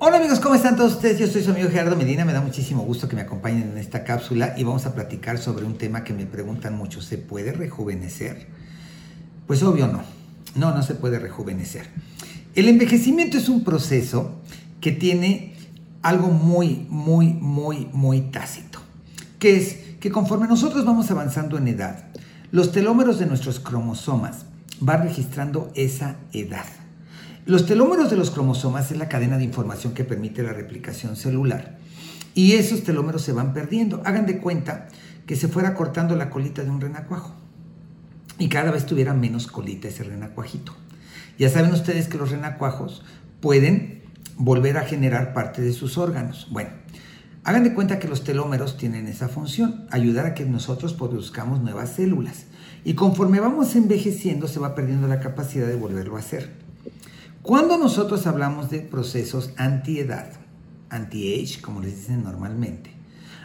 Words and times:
Hola 0.00 0.18
amigos, 0.18 0.38
¿cómo 0.38 0.54
están 0.54 0.76
todos 0.76 0.92
ustedes? 0.92 1.18
Yo 1.18 1.26
soy 1.26 1.42
su 1.42 1.50
amigo 1.50 1.68
Gerardo 1.70 1.96
Medina, 1.96 2.24
me 2.24 2.32
da 2.32 2.40
muchísimo 2.40 2.84
gusto 2.84 3.08
que 3.08 3.16
me 3.16 3.22
acompañen 3.22 3.72
en 3.72 3.78
esta 3.78 4.04
cápsula 4.04 4.54
y 4.56 4.62
vamos 4.62 4.86
a 4.86 4.94
platicar 4.94 5.38
sobre 5.38 5.64
un 5.64 5.76
tema 5.76 6.04
que 6.04 6.12
me 6.12 6.24
preguntan 6.24 6.76
mucho, 6.76 7.02
¿se 7.02 7.18
puede 7.18 7.50
rejuvenecer? 7.50 8.46
Pues 9.48 9.60
obvio 9.64 9.88
no, 9.88 10.02
no, 10.54 10.72
no 10.72 10.84
se 10.84 10.94
puede 10.94 11.18
rejuvenecer. 11.18 11.88
El 12.54 12.68
envejecimiento 12.68 13.38
es 13.38 13.48
un 13.48 13.64
proceso 13.64 14.36
que 14.80 14.92
tiene 14.92 15.56
algo 16.02 16.28
muy, 16.28 16.86
muy, 16.88 17.32
muy, 17.32 17.88
muy 17.92 18.20
tácito, 18.20 18.78
que 19.40 19.56
es 19.56 19.78
que 19.98 20.12
conforme 20.12 20.46
nosotros 20.46 20.84
vamos 20.84 21.10
avanzando 21.10 21.58
en 21.58 21.66
edad, 21.66 22.04
los 22.52 22.70
telómeros 22.70 23.18
de 23.18 23.26
nuestros 23.26 23.58
cromosomas 23.58 24.44
van 24.78 25.02
registrando 25.02 25.72
esa 25.74 26.18
edad. 26.32 26.66
Los 27.46 27.66
telómeros 27.66 28.10
de 28.10 28.16
los 28.16 28.30
cromosomas 28.30 28.90
es 28.90 28.98
la 28.98 29.08
cadena 29.08 29.38
de 29.38 29.44
información 29.44 29.94
que 29.94 30.04
permite 30.04 30.42
la 30.42 30.52
replicación 30.52 31.16
celular. 31.16 31.78
Y 32.34 32.52
esos 32.52 32.84
telómeros 32.84 33.22
se 33.22 33.32
van 33.32 33.54
perdiendo. 33.54 34.02
Hagan 34.04 34.26
de 34.26 34.38
cuenta 34.38 34.88
que 35.26 35.36
se 35.36 35.48
fuera 35.48 35.74
cortando 35.74 36.14
la 36.16 36.30
colita 36.30 36.62
de 36.62 36.70
un 36.70 36.80
renacuajo. 36.80 37.34
Y 38.38 38.48
cada 38.48 38.70
vez 38.70 38.86
tuviera 38.86 39.14
menos 39.14 39.46
colita 39.46 39.88
ese 39.88 40.04
renacuajito. 40.04 40.74
Ya 41.38 41.48
saben 41.48 41.72
ustedes 41.72 42.08
que 42.08 42.18
los 42.18 42.30
renacuajos 42.30 43.02
pueden 43.40 44.02
volver 44.36 44.78
a 44.78 44.84
generar 44.84 45.32
parte 45.34 45.62
de 45.62 45.72
sus 45.72 45.98
órganos. 45.98 46.48
Bueno, 46.50 46.70
hagan 47.44 47.64
de 47.64 47.74
cuenta 47.74 47.98
que 47.98 48.08
los 48.08 48.24
telómeros 48.24 48.76
tienen 48.76 49.08
esa 49.08 49.28
función, 49.28 49.86
ayudar 49.90 50.26
a 50.26 50.34
que 50.34 50.44
nosotros 50.44 50.94
produzcamos 50.94 51.60
nuevas 51.60 51.90
células. 51.90 52.46
Y 52.84 52.94
conforme 52.94 53.40
vamos 53.40 53.74
envejeciendo 53.74 54.48
se 54.48 54.60
va 54.60 54.74
perdiendo 54.74 55.08
la 55.08 55.20
capacidad 55.20 55.66
de 55.66 55.76
volverlo 55.76 56.16
a 56.16 56.20
hacer. 56.20 56.52
Cuando 57.48 57.78
nosotros 57.78 58.26
hablamos 58.26 58.68
de 58.68 58.80
procesos 58.80 59.52
anti-edad, 59.56 60.32
anti-age, 60.90 61.62
como 61.62 61.80
les 61.80 61.96
dicen 61.96 62.22
normalmente, 62.22 62.90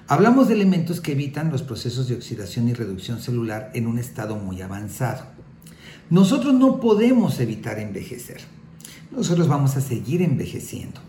hablamos 0.10 0.50
de 0.50 0.56
elementos 0.56 1.00
que 1.00 1.14
evitan 1.14 1.50
los 1.50 1.62
procesos 1.62 2.10
de 2.10 2.16
oxidación 2.16 2.68
y 2.68 2.74
reducción 2.74 3.22
celular 3.22 3.72
en 3.74 3.88
un 3.88 4.00
estado 4.00 4.36
muy 4.36 4.62
avanzado. 4.62 5.24
Nosotros 6.10 6.54
no 6.54 6.82
podemos 6.82 7.40
evitar 7.40 7.80
envejecer. 7.80 8.42
Nosotros 9.10 9.48
vamos 9.48 9.78
a 9.78 9.82
seguir 9.82 10.22
envejeciendo. 10.22 11.00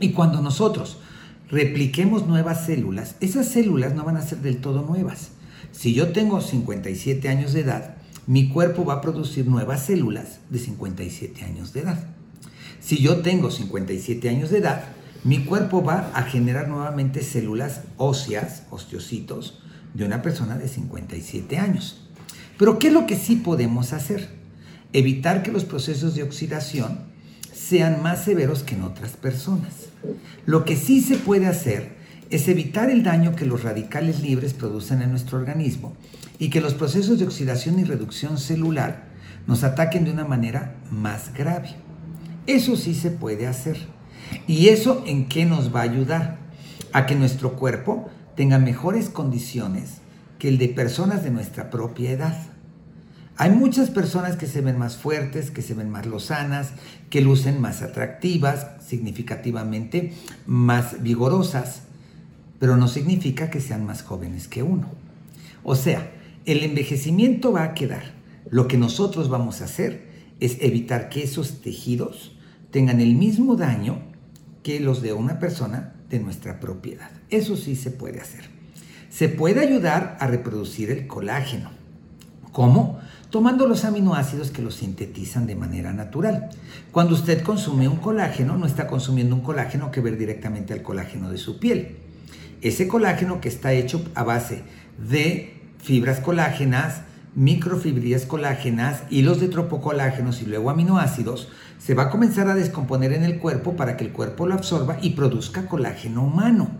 Y 0.00 0.12
cuando 0.12 0.40
nosotros 0.40 1.00
repliquemos 1.50 2.26
nuevas 2.26 2.64
células, 2.64 3.16
esas 3.20 3.46
células 3.46 3.94
no 3.94 4.04
van 4.04 4.16
a 4.16 4.22
ser 4.22 4.38
del 4.38 4.62
todo 4.62 4.80
nuevas. 4.80 5.32
Si 5.70 5.92
yo 5.92 6.12
tengo 6.12 6.40
57 6.40 7.28
años 7.28 7.52
de 7.52 7.60
edad, 7.60 7.96
mi 8.26 8.48
cuerpo 8.48 8.86
va 8.86 8.94
a 8.94 9.00
producir 9.02 9.46
nuevas 9.46 9.84
células 9.84 10.38
de 10.48 10.58
57 10.58 11.44
años 11.44 11.74
de 11.74 11.80
edad. 11.80 12.08
Si 12.82 12.98
yo 12.98 13.18
tengo 13.18 13.52
57 13.52 14.28
años 14.28 14.50
de 14.50 14.58
edad, 14.58 14.82
mi 15.22 15.44
cuerpo 15.44 15.84
va 15.84 16.10
a 16.14 16.22
generar 16.24 16.66
nuevamente 16.66 17.22
células 17.22 17.82
óseas, 17.96 18.64
osteocitos, 18.70 19.62
de 19.94 20.04
una 20.04 20.20
persona 20.20 20.58
de 20.58 20.66
57 20.66 21.58
años. 21.58 22.08
Pero 22.58 22.80
¿qué 22.80 22.88
es 22.88 22.92
lo 22.92 23.06
que 23.06 23.16
sí 23.16 23.36
podemos 23.36 23.92
hacer? 23.92 24.30
Evitar 24.92 25.44
que 25.44 25.52
los 25.52 25.64
procesos 25.64 26.16
de 26.16 26.24
oxidación 26.24 26.98
sean 27.52 28.02
más 28.02 28.24
severos 28.24 28.64
que 28.64 28.74
en 28.74 28.82
otras 28.82 29.12
personas. 29.12 29.72
Lo 30.44 30.64
que 30.64 30.76
sí 30.76 31.02
se 31.02 31.16
puede 31.16 31.46
hacer 31.46 31.96
es 32.30 32.48
evitar 32.48 32.90
el 32.90 33.04
daño 33.04 33.36
que 33.36 33.46
los 33.46 33.62
radicales 33.62 34.20
libres 34.22 34.54
producen 34.54 35.02
en 35.02 35.10
nuestro 35.10 35.38
organismo 35.38 35.94
y 36.38 36.50
que 36.50 36.60
los 36.60 36.74
procesos 36.74 37.20
de 37.20 37.26
oxidación 37.26 37.78
y 37.78 37.84
reducción 37.84 38.38
celular 38.38 39.04
nos 39.46 39.62
ataquen 39.62 40.04
de 40.04 40.10
una 40.10 40.24
manera 40.24 40.76
más 40.90 41.32
grave. 41.32 41.76
Eso 42.46 42.76
sí 42.76 42.94
se 42.94 43.10
puede 43.10 43.46
hacer. 43.46 43.78
¿Y 44.46 44.68
eso 44.68 45.04
en 45.06 45.28
qué 45.28 45.44
nos 45.44 45.74
va 45.74 45.80
a 45.80 45.84
ayudar? 45.84 46.38
A 46.92 47.06
que 47.06 47.14
nuestro 47.14 47.54
cuerpo 47.54 48.10
tenga 48.36 48.58
mejores 48.58 49.08
condiciones 49.08 49.98
que 50.38 50.48
el 50.48 50.58
de 50.58 50.68
personas 50.68 51.22
de 51.22 51.30
nuestra 51.30 51.70
propia 51.70 52.10
edad. 52.10 52.36
Hay 53.36 53.50
muchas 53.50 53.90
personas 53.90 54.36
que 54.36 54.46
se 54.46 54.60
ven 54.60 54.78
más 54.78 54.96
fuertes, 54.96 55.50
que 55.50 55.62
se 55.62 55.74
ven 55.74 55.88
más 55.88 56.06
lozanas, 56.06 56.72
que 57.10 57.20
lucen 57.20 57.60
más 57.60 57.80
atractivas, 57.80 58.66
significativamente 58.84 60.12
más 60.46 61.02
vigorosas, 61.02 61.82
pero 62.58 62.76
no 62.76 62.88
significa 62.88 63.50
que 63.50 63.60
sean 63.60 63.86
más 63.86 64.02
jóvenes 64.02 64.48
que 64.48 64.62
uno. 64.62 64.88
O 65.62 65.76
sea, 65.76 66.10
el 66.44 66.62
envejecimiento 66.62 67.52
va 67.52 67.62
a 67.64 67.74
quedar. 67.74 68.02
Lo 68.50 68.68
que 68.68 68.76
nosotros 68.76 69.28
vamos 69.28 69.62
a 69.62 69.64
hacer 69.64 70.11
es 70.42 70.56
evitar 70.60 71.08
que 71.08 71.22
esos 71.22 71.60
tejidos 71.60 72.32
tengan 72.72 73.00
el 73.00 73.14
mismo 73.14 73.54
daño 73.54 74.02
que 74.64 74.80
los 74.80 75.00
de 75.00 75.12
una 75.12 75.38
persona 75.38 75.94
de 76.10 76.18
nuestra 76.18 76.58
propiedad. 76.58 77.10
Eso 77.30 77.56
sí 77.56 77.76
se 77.76 77.92
puede 77.92 78.20
hacer. 78.20 78.50
Se 79.08 79.28
puede 79.28 79.60
ayudar 79.60 80.16
a 80.18 80.26
reproducir 80.26 80.90
el 80.90 81.06
colágeno. 81.06 81.70
¿Cómo? 82.50 82.98
Tomando 83.30 83.68
los 83.68 83.84
aminoácidos 83.84 84.50
que 84.50 84.62
los 84.62 84.74
sintetizan 84.74 85.46
de 85.46 85.54
manera 85.54 85.92
natural. 85.92 86.50
Cuando 86.90 87.14
usted 87.14 87.42
consume 87.42 87.86
un 87.86 87.98
colágeno, 87.98 88.58
no 88.58 88.66
está 88.66 88.88
consumiendo 88.88 89.36
un 89.36 89.42
colágeno 89.42 89.92
que 89.92 90.00
ver 90.00 90.18
directamente 90.18 90.72
al 90.72 90.82
colágeno 90.82 91.30
de 91.30 91.38
su 91.38 91.60
piel. 91.60 91.98
Ese 92.62 92.88
colágeno 92.88 93.40
que 93.40 93.48
está 93.48 93.72
hecho 93.72 94.04
a 94.16 94.24
base 94.24 94.64
de 94.98 95.54
fibras 95.78 96.18
colágenas, 96.18 97.02
microfibrillas 97.34 98.26
colágenas, 98.26 99.04
hilos 99.10 99.40
de 99.40 99.48
tropocolágenos 99.48 100.42
y 100.42 100.46
luego 100.46 100.70
aminoácidos, 100.70 101.48
se 101.78 101.94
va 101.94 102.04
a 102.04 102.10
comenzar 102.10 102.48
a 102.48 102.54
descomponer 102.54 103.12
en 103.12 103.24
el 103.24 103.38
cuerpo 103.38 103.74
para 103.74 103.96
que 103.96 104.04
el 104.04 104.12
cuerpo 104.12 104.46
lo 104.46 104.54
absorba 104.54 104.98
y 105.00 105.10
produzca 105.10 105.66
colágeno 105.66 106.24
humano. 106.24 106.70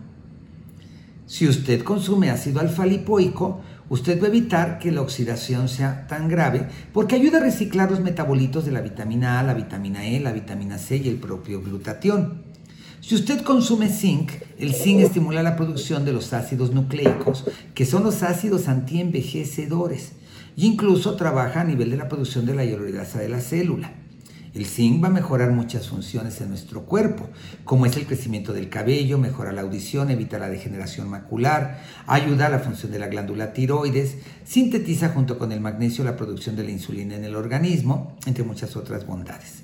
Si 1.25 1.47
usted 1.47 1.83
consume 1.83 2.29
ácido 2.29 2.59
alfa-lipoico, 2.59 3.61
usted 3.89 4.21
va 4.21 4.25
a 4.25 4.29
evitar 4.29 4.79
que 4.79 4.91
la 4.91 5.01
oxidación 5.01 5.67
sea 5.69 6.05
tan 6.07 6.27
grave 6.27 6.67
porque 6.93 7.15
ayuda 7.15 7.39
a 7.39 7.43
reciclar 7.43 7.89
los 7.89 8.01
metabolitos 8.01 8.65
de 8.65 8.71
la 8.71 8.81
vitamina 8.81 9.39
A, 9.39 9.43
la 9.43 9.53
vitamina 9.53 10.05
E, 10.05 10.19
la 10.19 10.31
vitamina 10.31 10.77
C 10.77 10.97
y 10.97 11.07
el 11.07 11.15
propio 11.15 11.61
glutatión. 11.61 12.43
Si 13.01 13.15
usted 13.15 13.41
consume 13.41 13.89
zinc, 13.89 14.31
el 14.57 14.73
zinc 14.73 15.01
estimula 15.01 15.43
la 15.43 15.57
producción 15.57 16.05
de 16.05 16.13
los 16.13 16.31
ácidos 16.31 16.71
nucleicos, 16.71 17.45
que 17.73 17.85
son 17.85 18.03
los 18.03 18.23
ácidos 18.23 18.69
antienvejecedores, 18.69 20.13
e 20.57 20.65
incluso 20.65 21.15
trabaja 21.15 21.61
a 21.61 21.63
nivel 21.63 21.89
de 21.89 21.97
la 21.97 22.09
producción 22.09 22.45
de 22.45 22.55
la 22.55 22.63
hyaluronidasa 22.63 23.19
de 23.19 23.29
la 23.29 23.41
célula. 23.41 23.93
El 24.53 24.67
zinc 24.67 25.03
va 25.03 25.07
a 25.07 25.11
mejorar 25.11 25.51
muchas 25.51 25.89
funciones 25.89 26.39
en 26.39 26.49
nuestro 26.49 26.83
cuerpo, 26.83 27.27
como 27.63 27.87
es 27.87 27.97
el 27.97 28.05
crecimiento 28.05 28.53
del 28.53 28.69
cabello, 28.69 29.17
mejora 29.17 29.51
la 29.51 29.61
audición, 29.61 30.11
evita 30.11 30.37
la 30.37 30.47
degeneración 30.47 31.09
macular, 31.09 31.81
ayuda 32.05 32.45
a 32.45 32.49
la 32.49 32.59
función 32.59 32.91
de 32.91 32.99
la 32.99 33.07
glándula 33.07 33.51
tiroides, 33.51 34.17
sintetiza 34.45 35.09
junto 35.09 35.39
con 35.39 35.51
el 35.51 35.59
magnesio 35.59 36.03
la 36.03 36.15
producción 36.15 36.55
de 36.55 36.65
la 36.65 36.69
insulina 36.69 37.15
en 37.15 37.23
el 37.23 37.35
organismo, 37.35 38.15
entre 38.27 38.43
muchas 38.43 38.75
otras 38.75 39.07
bondades. 39.07 39.63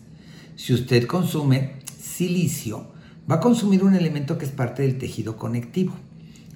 Si 0.56 0.74
usted 0.74 1.06
consume 1.06 1.76
silicio, 2.02 2.88
va 3.30 3.36
a 3.36 3.40
consumir 3.40 3.84
un 3.84 3.94
elemento 3.94 4.40
que 4.40 4.46
es 4.46 4.52
parte 4.52 4.82
del 4.82 4.98
tejido 4.98 5.38
conectivo. 5.38 5.94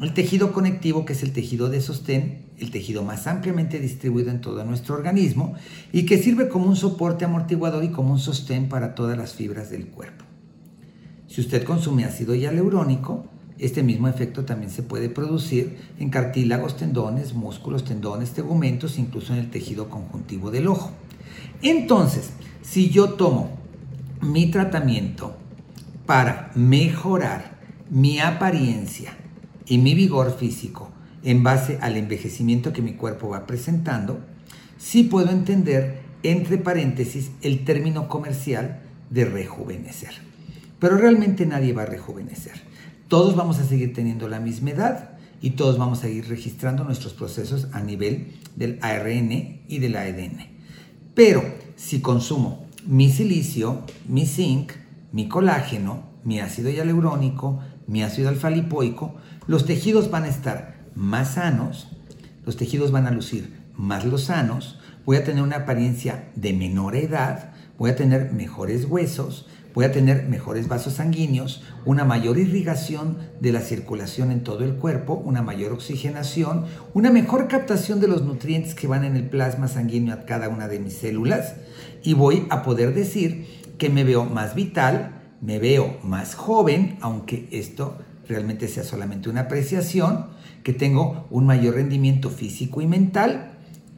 El 0.04 0.14
tejido 0.14 0.52
conectivo, 0.52 1.06
que 1.06 1.14
es 1.14 1.24
el 1.24 1.32
tejido 1.32 1.70
de 1.70 1.80
sostén, 1.80 2.48
el 2.58 2.72
tejido 2.72 3.04
más 3.04 3.26
ampliamente 3.26 3.80
distribuido 3.80 4.32
en 4.32 4.42
todo 4.42 4.66
nuestro 4.66 4.96
organismo 4.96 5.56
y 5.94 6.06
que 6.06 6.18
sirve 6.18 6.50
como 6.50 6.66
un 6.66 6.76
soporte 6.76 7.24
amortiguador 7.24 7.86
y 7.86 7.88
como 7.88 8.12
un 8.12 8.20
sostén 8.20 8.68
para 8.68 8.96
todas 8.96 9.18
las 9.18 9.34
fibras 9.34 9.70
del 9.70 9.88
cuerpo. 9.88 10.26
Si 11.28 11.40
usted 11.40 11.64
consume 11.64 12.04
ácido 12.04 12.36
hialurónico, 12.36 13.28
este 13.58 13.82
mismo 13.82 14.10
efecto 14.10 14.44
también 14.44 14.72
se 14.72 14.84
puede 14.84 15.08
producir 15.08 15.78
en 15.98 16.10
cartílagos, 16.10 16.76
tendones, 16.76 17.34
músculos, 17.34 17.86
tendones, 17.86 18.32
tegumentos, 18.32 19.00
incluso 19.00 19.32
en 19.32 19.40
el 19.40 19.52
tejido 19.52 19.90
conjuntivo 19.90 20.52
del 20.52 20.68
ojo. 20.68 20.92
Entonces, 21.62 22.32
si 22.62 22.90
yo 22.90 23.12
tomo 23.12 23.52
mi 24.20 24.52
tratamiento 24.52 25.38
para 26.06 26.52
mejorar 26.56 27.58
mi 27.90 28.20
apariencia 28.20 29.23
y 29.66 29.78
mi 29.78 29.94
vigor 29.94 30.36
físico 30.38 30.92
en 31.24 31.44
base 31.44 31.78
al 31.82 31.96
envejecimiento 31.98 32.74
que 32.74 32.82
mi 32.82 32.94
cuerpo 32.94 33.30
va 33.30 33.46
presentando, 33.46 34.20
sí 34.78 35.04
puedo 35.04 35.32
entender, 35.32 36.02
entre 36.24 36.58
paréntesis, 36.58 37.32
el 37.42 37.64
término 37.64 38.08
comercial 38.08 38.82
de 39.10 39.26
rejuvenecer. 39.26 40.12
Pero 40.80 40.98
realmente 40.98 41.46
nadie 41.46 41.74
va 41.74 41.84
a 41.84 41.88
rejuvenecer. 41.88 42.62
Todos 43.08 43.36
vamos 43.36 43.60
a 43.60 43.66
seguir 43.66 43.94
teniendo 43.94 44.28
la 44.28 44.40
misma 44.40 44.72
edad 44.72 45.12
y 45.42 45.52
todos 45.52 45.78
vamos 45.78 46.00
a 46.00 46.04
seguir 46.04 46.28
registrando 46.28 46.84
nuestros 46.84 47.14
procesos 47.14 47.68
a 47.74 47.82
nivel 47.82 48.34
del 48.56 48.80
ARN 48.82 49.62
y 49.68 49.80
del 49.80 49.96
ADN. 49.96 50.48
Pero 51.14 51.44
si 51.76 52.02
consumo 52.02 52.66
mi 52.86 53.10
silicio, 53.12 53.84
mi 54.08 54.26
zinc, 54.26 54.74
mi 55.12 55.28
colágeno, 55.28 56.04
mi 56.24 56.40
ácido 56.40 56.70
hialurónico, 56.70 57.60
mi 57.88 58.04
ácido 58.04 58.30
alfa-lipoico, 58.30 59.16
los 59.48 59.66
tejidos 59.66 60.10
van 60.10 60.24
a 60.24 60.30
estar 60.30 60.76
más 60.96 61.36
sanos, 61.36 61.90
los 62.46 62.58
tejidos 62.58 62.92
van 62.92 63.08
a 63.08 63.12
lucir 63.12 63.62
más 63.76 64.06
lozanos, 64.06 64.80
voy 65.06 65.18
a 65.18 65.24
tener 65.24 65.44
una 65.44 65.58
apariencia 65.58 66.30
de 66.36 66.54
menor 66.54 66.96
edad, 66.96 67.54
voy 67.78 67.90
a 67.90 67.96
tener 67.96 68.32
mejores 68.32 68.86
huesos, 68.86 69.48
voy 69.74 69.86
a 69.86 69.92
tener 69.92 70.28
mejores 70.30 70.68
vasos 70.68 70.94
sanguíneos, 70.94 71.64
una 71.86 72.06
mayor 72.06 72.38
irrigación 72.38 73.18
de 73.40 73.52
la 73.52 73.62
circulación 73.62 74.32
en 74.32 74.44
todo 74.44 74.64
el 74.64 74.76
cuerpo, 74.76 75.16
una 75.16 75.42
mayor 75.42 75.74
oxigenación, 75.74 76.66
una 76.94 77.10
mejor 77.10 77.48
captación 77.48 78.00
de 78.00 78.08
los 78.08 78.24
nutrientes 78.24 78.76
que 78.76 78.88
van 78.88 79.04
en 79.04 79.16
el 79.16 79.28
plasma 79.28 79.68
sanguíneo 79.68 80.14
a 80.14 80.26
cada 80.26 80.50
una 80.50 80.68
de 80.68 80.80
mis 80.80 80.94
células 80.94 81.56
y 82.04 82.14
voy 82.14 82.46
a 82.50 82.62
poder 82.64 82.94
decir 82.94 83.48
que 83.78 83.90
me 83.90 84.04
veo 84.04 84.26
más 84.26 84.54
vital, 84.54 85.23
me 85.44 85.60
veo 85.60 85.98
más 86.04 86.36
joven, 86.36 86.98
aunque 87.02 87.50
esto 87.52 87.98
realmente 88.28 88.70
sea 88.70 88.84
solamente 88.84 89.30
una 89.30 89.42
apreciación, 89.42 90.28
que 90.64 90.72
tengo 90.72 91.28
un 91.30 91.46
mayor 91.46 91.76
rendimiento 91.76 92.30
físico 92.30 92.80
y 92.80 92.88
mental 92.88 93.52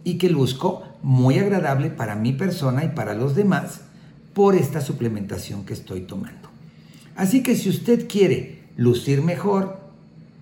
y 0.04 0.18
que 0.18 0.30
luzco 0.30 0.84
muy 1.04 1.38
agradable 1.38 1.92
para 1.92 2.16
mi 2.16 2.34
persona 2.34 2.84
y 2.84 2.90
para 2.90 3.14
los 3.14 3.36
demás 3.36 3.82
por 4.34 4.56
esta 4.56 4.82
suplementación 4.82 5.66
que 5.66 5.74
estoy 5.74 6.02
tomando. 6.02 6.50
Así 7.16 7.44
que 7.44 7.56
si 7.56 7.70
usted 7.70 8.08
quiere 8.08 8.64
lucir 8.76 9.22
mejor, 9.22 9.80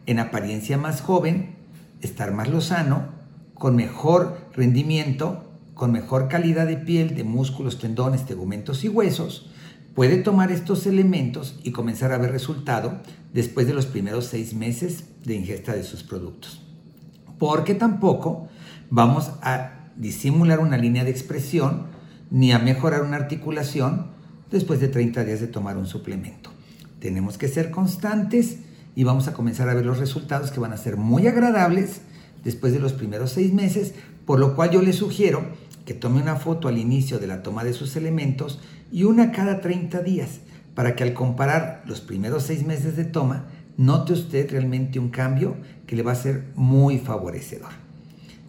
en 0.06 0.20
apariencia 0.20 0.78
más 0.78 1.02
joven, 1.02 1.56
estar 2.02 2.32
más 2.32 2.48
lozano, 2.48 3.10
con 3.54 3.76
mejor 3.76 4.38
rendimiento, 4.54 5.44
con 5.74 5.92
mejor 5.92 6.30
calidad 6.30 6.66
de 6.66 6.78
piel, 6.78 7.16
de 7.16 7.24
músculos, 7.26 7.78
tendones, 7.80 8.26
tegumentos 8.26 8.84
y 8.84 8.90
huesos, 8.90 9.50
puede 9.96 10.18
tomar 10.18 10.52
estos 10.52 10.86
elementos 10.88 11.60
y 11.64 11.72
comenzar 11.72 12.12
a 12.12 12.18
ver 12.18 12.32
resultado 12.32 13.02
después 13.34 13.68
de 13.68 13.74
los 13.74 13.86
primeros 13.86 14.26
seis 14.26 14.54
meses 14.54 15.06
de 15.24 15.36
ingesta 15.36 15.74
de 15.74 15.84
sus 15.84 16.04
productos. 16.04 16.62
Porque 17.38 17.76
tampoco 17.76 18.48
vamos 18.90 19.32
a 19.42 19.90
disimular 19.96 20.60
una 20.60 20.78
línea 20.78 21.04
de 21.04 21.12
expresión 21.12 21.88
ni 22.32 22.52
a 22.52 22.60
mejorar 22.60 23.04
una 23.04 23.18
articulación 23.18 24.08
después 24.50 24.80
de 24.80 24.88
30 24.88 25.24
días 25.24 25.40
de 25.40 25.48
tomar 25.48 25.78
un 25.78 25.86
suplemento. 25.86 26.50
Tenemos 27.00 27.38
que 27.38 27.48
ser 27.48 27.70
constantes 27.70 28.60
y 28.96 29.04
vamos 29.04 29.28
a 29.28 29.34
comenzar 29.34 29.70
a 29.70 29.74
ver 29.74 29.86
los 29.86 30.00
resultados 30.00 30.52
que 30.52 30.60
van 30.60 30.74
a 30.74 30.78
ser 30.78 30.98
muy 30.98 31.28
agradables 31.28 32.02
después 32.44 32.74
de 32.74 32.80
los 32.80 32.94
primeros 32.94 33.32
seis 33.32 33.54
meses, 33.54 33.94
por 34.26 34.40
lo 34.40 34.56
cual 34.56 34.72
yo 34.72 34.82
le 34.82 34.94
sugiero 34.94 35.44
que 35.86 35.94
tome 35.94 36.22
una 36.22 36.36
foto 36.36 36.68
al 36.68 36.78
inicio 36.78 37.20
de 37.20 37.28
la 37.28 37.44
toma 37.44 37.64
de 37.64 37.74
sus 37.74 37.96
elementos 37.96 38.60
y 38.94 39.06
una 39.06 39.32
cada 39.32 39.60
30 39.60 40.04
días, 40.04 40.42
para 40.76 40.96
que 40.96 41.04
al 41.04 41.16
comparar 41.16 41.82
los 41.88 42.00
primeros 42.00 42.44
seis 42.44 42.64
meses 42.64 42.96
de 42.96 43.06
toma, 43.06 43.48
note 43.76 44.14
usted 44.14 44.52
realmente 44.52 45.00
un 45.00 45.10
cambio 45.10 45.58
que 45.88 45.96
le 45.96 46.04
va 46.04 46.12
a 46.12 46.16
ser 46.16 46.44
muy 46.54 47.00
favorecedor. 47.00 47.72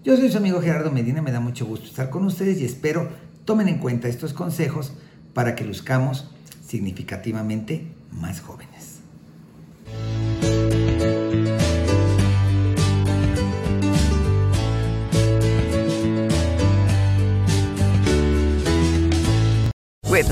Yo 0.05 0.15
soy 0.19 0.31
su 0.31 0.37
amigo 0.37 0.61
Gerardo 0.61 0.91
Medina, 0.91 1.23
me 1.23 1.33
da 1.33 1.41
mucho 1.41 1.65
gusto 1.65 1.87
estar 1.87 2.11
con 2.11 2.27
ustedes 2.27 2.61
y 2.61 2.67
espero 2.67 3.09
tomen 3.47 3.69
en 3.69 3.79
cuenta 3.79 4.07
estos 4.07 4.35
consejos 4.35 4.93
para 5.33 5.55
que 5.55 5.65
luzcamos 5.65 6.31
significativamente 6.67 7.87
más 8.13 8.43
jóvenes. 8.43 9.01